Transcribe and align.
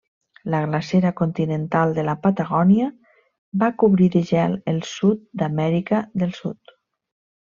La 0.43 0.65
glacera 0.65 1.09
continental 1.19 1.93
de 1.97 2.05
la 2.07 2.15
Patagònia 2.23 2.87
va 3.63 3.69
cobrir 3.83 4.07
de 4.19 4.23
gel 4.33 4.55
el 4.73 4.81
sud 4.95 5.21
d'Amèrica 5.43 6.01
del 6.23 6.33
Sud. 6.43 6.75